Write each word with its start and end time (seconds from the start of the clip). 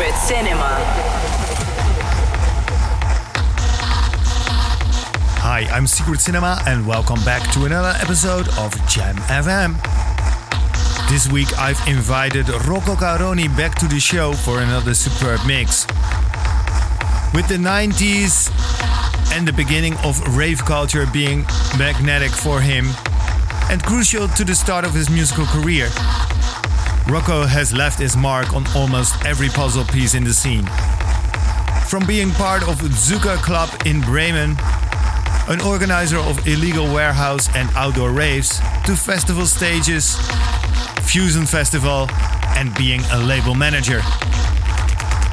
Secret 0.00 0.16
Cinema. 0.16 0.76
Hi, 5.42 5.68
I'm 5.70 5.86
Secret 5.86 6.20
Cinema, 6.20 6.62
and 6.66 6.86
welcome 6.86 7.22
back 7.22 7.42
to 7.52 7.66
another 7.66 7.92
episode 8.00 8.48
of 8.56 8.72
Jam 8.88 9.16
FM. 9.28 9.76
This 11.10 11.30
week 11.30 11.52
I've 11.58 11.78
invited 11.86 12.48
Rocco 12.48 12.94
Caroni 12.94 13.54
back 13.58 13.74
to 13.80 13.86
the 13.86 14.00
show 14.00 14.32
for 14.32 14.62
another 14.62 14.94
superb 14.94 15.40
mix. 15.46 15.86
With 17.34 17.46
the 17.48 17.58
90s 17.58 18.48
and 19.36 19.46
the 19.46 19.52
beginning 19.52 19.98
of 19.98 20.34
rave 20.34 20.64
culture 20.64 21.04
being 21.12 21.44
magnetic 21.76 22.30
for 22.30 22.62
him 22.62 22.86
and 23.68 23.82
crucial 23.82 24.28
to 24.28 24.44
the 24.44 24.54
start 24.54 24.86
of 24.86 24.94
his 24.94 25.10
musical 25.10 25.44
career, 25.44 25.90
Rocco 27.10 27.44
has 27.44 27.72
left 27.72 27.98
his 27.98 28.16
mark 28.16 28.54
on 28.54 28.64
almost 28.76 29.24
every 29.24 29.48
puzzle 29.48 29.84
piece 29.84 30.14
in 30.14 30.22
the 30.22 30.32
scene. 30.32 30.64
From 31.88 32.06
being 32.06 32.30
part 32.30 32.62
of 32.62 32.76
Zucker 32.76 33.36
Club 33.38 33.68
in 33.84 34.00
Bremen, 34.00 34.54
an 35.48 35.60
organizer 35.62 36.18
of 36.18 36.46
illegal 36.46 36.84
warehouse 36.84 37.48
and 37.56 37.68
outdoor 37.74 38.12
raves, 38.12 38.60
to 38.86 38.94
festival 38.94 39.44
stages, 39.44 40.14
Fusion 41.02 41.46
Festival, 41.46 42.06
and 42.56 42.72
being 42.76 43.00
a 43.10 43.18
label 43.18 43.56
manager. 43.56 44.02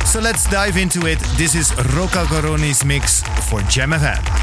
So 0.04 0.20
let's 0.20 0.50
dive 0.50 0.78
into 0.78 1.06
it. 1.06 1.20
This 1.38 1.54
is 1.54 1.72
Rocco 1.94 2.26
Caroni's 2.26 2.84
mix 2.84 3.22
for 3.50 3.62
Jam 3.62 3.92
FM. 3.92 4.37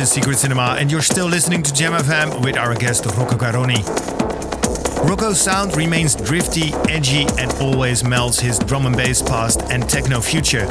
Is 0.00 0.12
Secret 0.12 0.38
Cinema, 0.38 0.76
and 0.78 0.90
you're 0.90 1.02
still 1.02 1.26
listening 1.26 1.62
to 1.62 1.74
Jam 1.74 1.92
FM 1.92 2.42
with 2.42 2.56
our 2.56 2.74
guest 2.74 3.04
Rocco 3.04 3.36
Garoni. 3.36 3.84
Rocco's 5.06 5.38
sound 5.38 5.76
remains 5.76 6.14
drifty, 6.14 6.72
edgy, 6.88 7.26
and 7.38 7.52
always 7.60 8.02
melds 8.02 8.40
his 8.40 8.58
drum 8.60 8.86
and 8.86 8.96
bass 8.96 9.20
past 9.20 9.60
and 9.70 9.86
techno 9.88 10.20
future. 10.20 10.66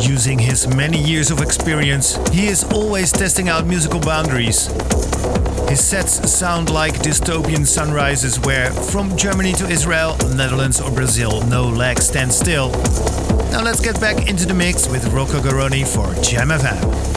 Using 0.00 0.38
his 0.38 0.66
many 0.74 0.96
years 0.96 1.30
of 1.30 1.40
experience, 1.42 2.16
he 2.30 2.46
is 2.46 2.64
always 2.64 3.12
testing 3.12 3.50
out 3.50 3.66
musical 3.66 4.00
boundaries. 4.00 4.68
His 5.68 5.84
sets 5.84 6.30
sound 6.30 6.70
like 6.70 6.94
dystopian 6.94 7.66
sunrises 7.66 8.40
where, 8.40 8.70
from 8.70 9.16
Germany 9.18 9.52
to 9.54 9.68
Israel, 9.68 10.16
Netherlands 10.34 10.80
or 10.80 10.90
Brazil, 10.90 11.42
no 11.46 11.64
leg 11.68 11.98
stands 11.98 12.38
still. 12.38 12.70
Now 13.50 13.62
let's 13.62 13.80
get 13.80 14.00
back 14.00 14.28
into 14.30 14.46
the 14.46 14.54
mix 14.54 14.88
with 14.88 15.06
Rocco 15.12 15.40
Garoni 15.40 15.86
for 15.86 16.14
Jam 16.22 16.48
FM. 16.48 17.11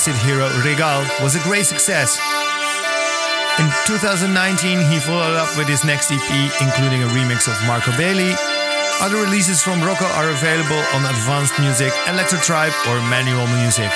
Acid 0.00 0.16
hero 0.24 0.48
Regal, 0.64 1.04
was 1.20 1.36
a 1.36 1.40
great 1.40 1.66
success. 1.66 2.16
In 3.60 3.68
2019, 3.84 4.80
he 4.88 4.98
followed 4.98 5.36
up 5.36 5.54
with 5.58 5.68
his 5.68 5.84
next 5.84 6.10
EP, 6.10 6.30
including 6.62 7.02
a 7.02 7.08
remix 7.12 7.44
of 7.44 7.66
Marco 7.66 7.92
Bailey. 7.98 8.32
Other 9.04 9.20
releases 9.20 9.62
from 9.62 9.82
Rocco 9.82 10.06
are 10.16 10.30
available 10.30 10.80
on 10.96 11.04
Advanced 11.04 11.60
Music, 11.60 11.92
Electro 12.08 12.38
Tribe, 12.38 12.72
or 12.88 12.96
Manual 13.12 13.46
Music. 13.60 13.92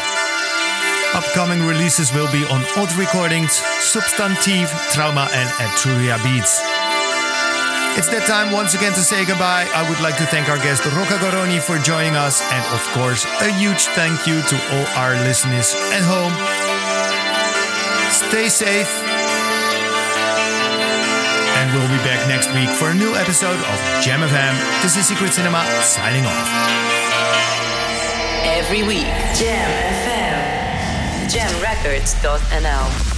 Upcoming 1.14 1.64
releases 1.64 2.12
will 2.12 2.30
be 2.30 2.44
on 2.52 2.60
Odd 2.76 2.92
Recordings, 3.00 3.52
Substantive, 3.80 4.68
Trauma, 4.92 5.26
and 5.32 5.48
Etruria 5.56 6.22
Beats. 6.22 6.73
It's 7.96 8.08
that 8.10 8.26
time 8.26 8.50
once 8.50 8.74
again 8.74 8.92
to 8.98 9.04
say 9.06 9.24
goodbye. 9.24 9.70
I 9.70 9.86
would 9.88 10.00
like 10.02 10.18
to 10.18 10.26
thank 10.26 10.50
our 10.50 10.58
guest 10.58 10.82
Rocco 10.82 11.14
Garoni 11.22 11.62
for 11.62 11.78
joining 11.78 12.18
us, 12.18 12.42
and 12.50 12.64
of 12.74 12.82
course, 12.90 13.22
a 13.38 13.54
huge 13.54 13.86
thank 13.94 14.26
you 14.26 14.42
to 14.42 14.56
all 14.74 14.86
our 14.98 15.14
listeners 15.22 15.70
at 15.94 16.02
home. 16.02 16.34
Stay 18.10 18.50
safe, 18.50 18.90
and 21.54 21.66
we'll 21.70 21.86
be 21.86 22.02
back 22.02 22.26
next 22.26 22.50
week 22.50 22.66
for 22.74 22.90
a 22.90 22.94
new 22.98 23.14
episode 23.14 23.62
of 23.62 23.76
Jam 24.02 24.26
FM. 24.26 24.54
This 24.82 24.98
is 24.98 25.06
Secret 25.06 25.30
Cinema 25.30 25.62
signing 25.86 26.26
off. 26.26 26.50
Every 28.42 28.82
week, 28.82 29.06
Jam 29.38 29.70
FM, 30.02 31.30
jamrecords.nl. 31.30 33.13